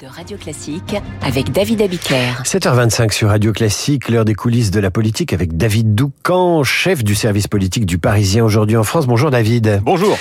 de 0.00 0.06
Radio 0.06 0.36
Classique 0.36 0.94
avec 1.22 1.50
David 1.50 1.82
Abiker. 1.82 2.42
7h25 2.44 3.12
sur 3.12 3.28
Radio 3.28 3.52
Classique, 3.52 4.08
l'heure 4.08 4.24
des 4.24 4.34
coulisses 4.34 4.70
de 4.70 4.78
la 4.78 4.90
politique 4.90 5.32
avec 5.32 5.56
David 5.56 5.94
Doucan, 5.94 6.62
chef 6.62 7.02
du 7.02 7.14
service 7.14 7.48
politique 7.48 7.84
du 7.84 7.98
Parisien 7.98 8.44
aujourd'hui 8.44 8.76
en 8.76 8.84
France. 8.84 9.06
Bonjour 9.06 9.30
David. 9.30 9.80
Bonjour. 9.82 10.16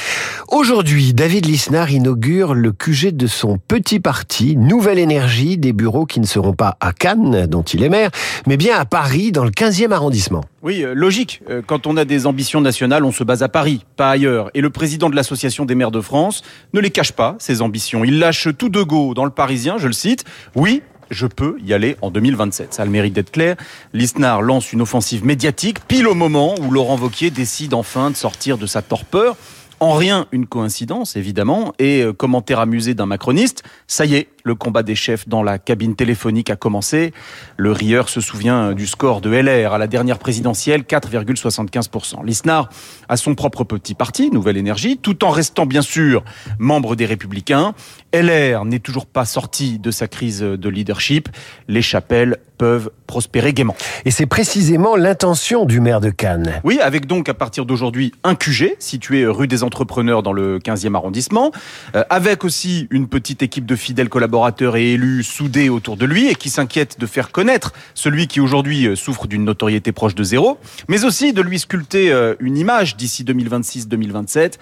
Aujourd'hui, 0.56 1.14
David 1.16 1.48
Lisnard 1.48 1.90
inaugure 1.90 2.54
le 2.54 2.72
QG 2.72 3.18
de 3.18 3.26
son 3.26 3.58
petit 3.58 4.00
parti, 4.00 4.56
Nouvelle 4.56 5.00
Énergie, 5.00 5.58
des 5.58 5.74
bureaux 5.74 6.06
qui 6.06 6.20
ne 6.20 6.28
seront 6.28 6.54
pas 6.54 6.78
à 6.80 6.94
Cannes, 6.94 7.48
dont 7.48 7.64
il 7.64 7.82
est 7.82 7.90
maire, 7.90 8.12
mais 8.46 8.56
bien 8.56 8.78
à 8.78 8.86
Paris, 8.86 9.32
dans 9.32 9.46
le 9.46 9.50
15e 9.50 9.92
arrondissement. 9.92 10.44
Oui, 10.62 10.84
euh, 10.84 10.94
logique. 10.94 11.42
Euh, 11.50 11.64
Quand 11.66 11.88
on 11.88 11.98
a 11.98 12.06
des 12.06 12.28
ambitions 12.28 12.62
nationales, 12.62 13.04
on 13.04 13.12
se 13.12 13.24
base 13.24 13.42
à 13.42 13.50
Paris, 13.50 13.84
pas 13.96 14.12
ailleurs. 14.12 14.52
Et 14.54 14.62
le 14.62 14.70
président 14.70 15.10
de 15.10 15.16
l'Association 15.16 15.66
des 15.66 15.74
maires 15.74 15.90
de 15.90 16.02
France 16.02 16.44
ne 16.74 16.80
les 16.80 16.92
cache 16.92 17.14
pas, 17.14 17.36
ses 17.40 17.64
ambitions. 17.64 18.04
Il 18.04 18.20
lâche 18.20 18.48
tout 18.56 18.70
de 18.70 18.84
go 18.84 19.16
dans 19.16 19.26
le 19.26 19.32
Parisien, 19.32 19.80
je 19.80 19.88
le 19.88 19.94
cite. 19.94 20.24
Oui, 20.56 20.84
je 21.10 21.26
peux 21.26 21.58
y 21.66 21.74
aller 21.74 21.98
en 22.02 22.12
2027. 22.12 22.76
Ça 22.76 22.84
a 22.84 22.86
le 22.86 22.92
mérite 22.92 23.14
d'être 23.14 23.32
clair. 23.32 23.56
Lisnard 23.94 24.44
lance 24.44 24.72
une 24.72 24.82
offensive 24.82 25.26
médiatique 25.26 25.80
pile 25.88 26.08
au 26.08 26.14
moment 26.14 26.54
où 26.62 26.70
Laurent 26.72 26.96
Vauquier 26.96 27.32
décide 27.32 27.74
enfin 27.74 28.12
de 28.12 28.16
sortir 28.16 28.60
de 28.60 28.68
sa 28.68 28.82
torpeur. 28.82 29.36
En 29.80 29.94
rien 29.94 30.28
une 30.32 30.48
coïncidence, 30.48 31.16
évidemment, 31.16 31.74
et 31.80 32.02
euh, 32.02 32.14
commentaire 32.14 32.60
amusé 32.60 32.94
d'un 32.94 33.06
macroniste, 33.06 33.64
ça 33.88 34.06
y 34.06 34.16
est, 34.16 34.30
le 34.44 34.56
combat 34.56 34.84
des 34.84 34.96
chefs 34.96 35.28
dans 35.28 35.42
la 35.42 35.58
cabine 35.58 35.96
téléphonique 35.96 36.50
a 36.50 36.56
commencé. 36.56 37.14
Le 37.56 37.72
rieur 37.72 38.10
se 38.10 38.20
souvient 38.20 38.74
du 38.74 38.88
score 38.88 39.22
de 39.22 39.30
LR 39.30 39.74
à 39.74 39.78
la 39.78 39.88
dernière 39.88 40.20
présidentielle, 40.20 40.82
4,75%. 40.82 42.26
Lisnard 42.26 42.70
a 43.08 43.18
son 43.18 43.36
propre 43.36 43.64
petit 43.64 43.96
parti, 43.96 44.32
Nouvelle 44.32 44.58
Énergie, 44.58 44.98
tout 44.98 45.24
en 45.24 45.30
restant 45.30 45.66
bien 45.66 45.82
sûr 45.82 46.24
membre 46.60 46.96
des 46.96 47.06
Républicains. 47.06 47.74
LR 48.14 48.66
n'est 48.66 48.80
toujours 48.80 49.06
pas 49.06 49.26
sorti 49.26 49.80
de 49.80 49.92
sa 49.92 50.08
crise 50.08 50.42
de 50.42 50.70
leadership. 50.70 51.30
Les 51.68 51.82
chapelles 51.82 52.38
peuvent 52.58 52.92
prospérer 53.08 53.54
gaiement. 53.54 53.76
Et 54.06 54.12
c'est 54.12 54.26
précisément 54.26 54.96
l'intention 54.96 55.66
du 55.66 55.80
maire 55.80 56.02
de 56.02 56.10
Cannes. 56.10 56.62
Oui, 56.64 56.80
avec 56.80 57.08
donc 57.08 57.28
à 57.28 57.34
partir 57.34 57.66
d'aujourd'hui 57.66 58.12
un 58.24 58.36
QG 58.36 58.76
situé 58.80 59.26
rue 59.26 59.48
des 59.48 59.64
Entrepreneurs 59.64 60.22
dans 60.22 60.34
le 60.34 60.60
15e 60.60 60.96
arrondissement, 60.96 61.52
euh, 61.96 62.04
avec 62.10 62.44
aussi 62.44 62.88
une 62.92 63.08
petite 63.08 63.42
équipe 63.42 63.66
de 63.66 63.76
fidèles 63.76 64.10
collaborateurs 64.10 64.33
et 64.34 64.94
élus 64.94 65.24
soudés 65.24 65.70
autour 65.70 65.96
de 65.96 66.06
lui 66.06 66.28
et 66.28 66.34
qui 66.34 66.50
s'inquiètent 66.50 67.00
de 67.00 67.06
faire 67.06 67.32
connaître 67.32 67.72
celui 67.94 68.28
qui 68.28 68.40
aujourd'hui 68.40 68.88
euh, 68.88 68.96
souffre 68.96 69.28
d'une 69.28 69.44
notoriété 69.44 69.92
proche 69.92 70.16
de 70.16 70.24
zéro, 70.24 70.58
mais 70.88 71.06
aussi 71.06 71.34
de 71.34 71.42
lui 71.42 71.60
sculpter 71.60 72.12
euh, 72.12 72.34
une 72.40 72.58
image 72.58 72.98
d'ici 72.98 73.24
2026-2027. 73.24 74.54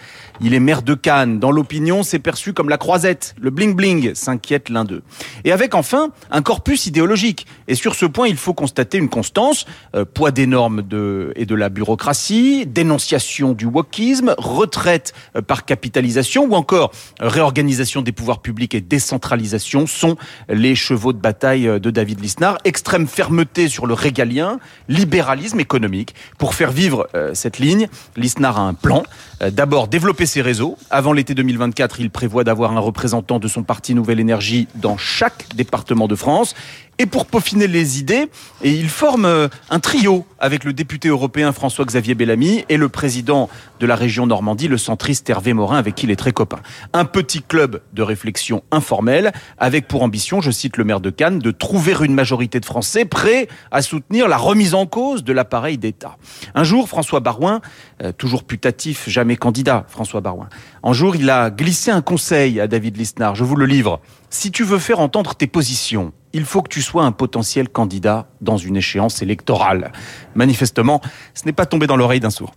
Il 0.42 0.54
est 0.54 0.60
maire 0.60 0.82
de 0.82 0.94
Cannes. 0.94 1.40
Dans 1.40 1.52
l'opinion, 1.52 2.04
c'est 2.04 2.20
perçu 2.20 2.52
comme 2.52 2.68
la 2.68 2.78
croisette, 2.78 3.34
le 3.40 3.50
bling-bling, 3.50 4.14
s'inquiète 4.14 4.68
l'un 4.68 4.84
d'eux. 4.84 5.04
Et 5.46 5.54
avec 5.54 5.74
enfin 5.74 6.10
un 6.32 6.42
corpus 6.42 6.86
idéologique. 6.86 7.48
Et 7.70 7.76
sur 7.76 7.96
ce 7.96 8.06
point, 8.06 8.28
il 8.28 8.38
faut 8.38 8.54
constater 8.54 8.98
une 8.98 9.10
constance, 9.10 9.66
euh, 9.96 10.04
poids 10.04 10.32
des 10.32 10.48
normes 10.48 10.82
de, 10.82 11.32
et 11.38 11.46
de 11.46 11.56
la 11.56 11.70
bureaucratie, 11.70 12.66
dénonciation 12.66 13.54
du 13.54 13.66
wokisme, 13.66 14.36
retraite 14.38 15.14
euh, 15.38 15.42
par 15.42 15.64
capitalisation 15.64 16.44
ou 16.44 16.56
encore 16.56 16.92
réorganisation 17.22 18.02
des 18.02 18.12
pouvoirs 18.12 18.42
publics 18.42 18.76
et 18.76 18.82
décentralisation 18.82 19.61
sont 19.62 20.18
les 20.50 20.76
chevaux 20.76 21.14
de 21.14 21.20
bataille 21.20 21.80
de 21.80 21.90
David 21.90 22.20
Lisnard. 22.20 22.58
Extrême 22.64 23.08
fermeté 23.08 23.68
sur 23.68 23.88
le 23.88 23.94
régalien, 23.94 24.60
libéralisme 24.90 25.60
économique. 25.60 26.16
Pour 26.38 26.54
faire 26.54 26.72
vivre 26.72 27.08
euh, 27.16 27.32
cette 27.34 27.60
ligne, 27.60 27.88
Lisnard 28.16 28.60
a 28.60 28.62
un 28.62 28.74
plan. 28.74 29.04
Euh, 29.42 29.52
D'abord, 29.52 29.88
développer 29.88 30.26
ses 30.26 30.42
réseaux. 30.42 30.78
Avant 30.90 31.14
l'été 31.14 31.34
2024, 31.34 32.00
il 32.00 32.10
prévoit 32.10 32.44
d'avoir 32.44 32.76
un 32.76 32.80
représentant 32.80 33.40
de 33.40 33.48
son 33.48 33.64
parti 33.64 33.94
Nouvelle 33.94 34.20
Énergie 34.20 34.68
dans 34.76 34.98
chaque 34.98 35.46
département 35.56 36.08
de 36.08 36.16
France. 36.16 36.56
Et 37.02 37.08
pour 37.08 37.26
peaufiner 37.26 37.66
les 37.66 37.98
idées, 37.98 38.28
et 38.62 38.70
il 38.70 38.88
forme 38.88 39.26
euh, 39.26 39.48
un 39.72 39.80
trio 39.80 40.24
avec 40.38 40.64
le 40.64 40.72
député 40.72 41.08
européen 41.08 41.52
François-Xavier 41.52 42.14
Bellamy 42.14 42.64
et 42.70 42.78
le 42.78 42.90
président 42.90 43.50
de 43.80 43.88
la 43.88 43.96
région 43.96 44.28
Normandie, 44.28 44.68
le 44.68 44.78
centriste 44.78 45.28
Hervé 45.28 45.54
Morin, 45.54 45.80
avec 45.80 45.96
qui 45.96 46.06
il 46.06 46.12
est 46.12 46.16
très 46.16 46.32
copain. 46.32 46.60
Un 46.94 47.06
petit 47.06 47.42
club 47.42 47.82
de 47.94 48.04
réflexion 48.04 48.62
informelle, 48.70 49.32
avec 49.58 49.88
pour 49.88 50.04
ambition, 50.04 50.42
je 50.42 50.52
cite 50.52 50.78
le 50.78 50.84
maire 50.84 51.00
de 51.00 51.10
Cannes, 51.10 51.40
de 51.40 51.50
trouver 51.50 51.96
une 52.04 52.14
majorité 52.14 52.60
de 52.60 52.66
Français 52.66 53.04
prêts 53.04 53.48
à 53.72 53.82
soutenir 53.82 54.28
la 54.28 54.38
remise 54.38 54.76
en 54.76 54.86
cause 54.86 55.24
de 55.24 55.34
l'appareil 55.34 55.80
d'État. 55.80 56.18
Un 56.54 56.64
jour, 56.64 56.88
François 56.88 57.20
Barouin, 57.20 57.62
euh, 58.04 58.12
toujours 58.12 58.44
putatif, 58.44 59.10
jamais 59.10 59.38
candidat, 59.38 59.86
François 59.88 60.22
Barouin, 60.22 60.50
un 60.84 60.94
jour, 60.94 61.16
il 61.16 61.32
a 61.32 61.50
glissé 61.50 61.90
un 61.90 62.04
conseil 62.04 62.60
à 62.60 62.68
David 62.68 62.96
Lisnard, 62.96 63.34
je 63.34 63.44
vous 63.44 63.56
le 63.56 63.66
livre. 63.66 64.02
Si 64.30 64.52
tu 64.52 64.64
veux 64.64 64.78
faire 64.78 65.00
entendre 65.00 65.34
tes 65.34 65.48
positions, 65.48 66.14
il 66.34 66.46
faut 66.46 66.62
que 66.62 66.70
tu 66.70 66.82
sois 66.82 67.04
un 67.04 67.12
potentiel 67.12 67.70
candidat 67.70 68.28
dans 68.42 68.58
une 68.58 68.78
échéance 68.78 69.22
électorale. 69.22 69.92
Manifestement, 70.36 71.02
ce 71.34 71.46
n'est 71.46 71.52
pas 71.54 71.66
tombé 71.66 71.88
dans 71.88 71.98
l'oreille 71.98 72.20
d'un 72.20 72.30
sourd. 72.30 72.54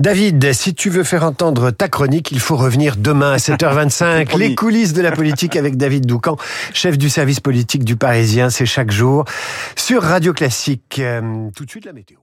David, 0.00 0.52
si 0.52 0.74
tu 0.74 0.90
veux 0.90 1.04
faire 1.04 1.24
entendre 1.24 1.70
ta 1.70 1.88
chronique, 1.88 2.32
il 2.32 2.40
faut 2.40 2.56
revenir 2.56 2.96
demain 2.96 3.32
à 3.32 3.36
7h25. 3.38 4.26
promis. 4.26 4.48
Les 4.48 4.54
coulisses 4.54 4.92
de 4.92 5.02
la 5.02 5.12
politique 5.12 5.56
avec 5.56 5.76
David 5.76 6.06
Doucan, 6.06 6.36
chef 6.74 6.98
du 6.98 7.08
service 7.08 7.40
politique 7.40 7.84
du 7.84 7.96
Parisien, 7.96 8.50
c'est 8.50 8.66
chaque 8.66 8.90
jour 8.90 9.24
sur 9.76 10.02
Radio 10.02 10.32
Classique. 10.32 10.98
Euh, 10.98 11.48
tout 11.54 11.64
de 11.64 11.70
suite 11.70 11.84
la 11.84 11.92
météo. 11.92 12.18